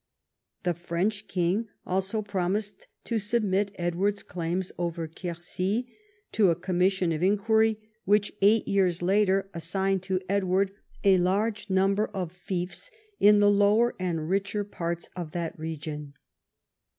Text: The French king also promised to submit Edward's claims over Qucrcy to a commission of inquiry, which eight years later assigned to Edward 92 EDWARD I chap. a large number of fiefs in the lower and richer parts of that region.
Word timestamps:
The 0.63 0.73
French 0.73 1.27
king 1.27 1.67
also 1.85 2.23
promised 2.23 2.87
to 3.03 3.19
submit 3.19 3.71
Edward's 3.75 4.23
claims 4.23 4.71
over 4.79 5.07
Qucrcy 5.07 5.89
to 6.31 6.49
a 6.49 6.55
commission 6.55 7.11
of 7.11 7.21
inquiry, 7.21 7.77
which 8.05 8.33
eight 8.41 8.67
years 8.67 9.03
later 9.03 9.47
assigned 9.53 10.01
to 10.01 10.19
Edward 10.27 10.71
92 11.03 11.03
EDWARD 11.03 11.03
I 11.03 11.03
chap. 11.03 11.03
a 11.03 11.23
large 11.23 11.69
number 11.69 12.05
of 12.15 12.31
fiefs 12.31 12.89
in 13.19 13.41
the 13.41 13.51
lower 13.51 13.93
and 13.99 14.27
richer 14.27 14.63
parts 14.63 15.07
of 15.15 15.33
that 15.33 15.53
region. 15.59 16.15